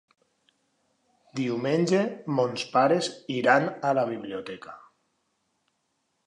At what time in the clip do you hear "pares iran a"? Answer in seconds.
2.77-3.93